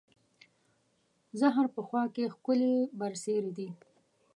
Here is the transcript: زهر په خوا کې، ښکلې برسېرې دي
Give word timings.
زهر 1.39 1.65
په 1.75 1.81
خوا 1.87 2.03
کې، 2.15 2.31
ښکلې 2.33 2.73
برسېرې 2.99 3.51
دي 3.57 3.69